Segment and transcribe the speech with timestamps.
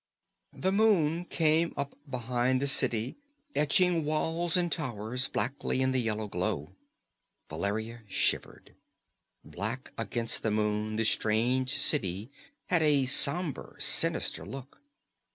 [0.57, 3.17] The moon came up behind the city,
[3.53, 6.71] etching walls and towers blackly in the yellow glow.
[7.49, 8.73] Valeria shivered.
[9.45, 12.31] Black against the moon the strange city
[12.65, 14.81] had a somber, sinister look.